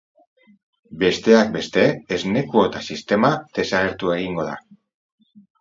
[1.03, 1.83] Besteak beste,
[2.19, 4.61] esne kuota sistema desagertu egingo da.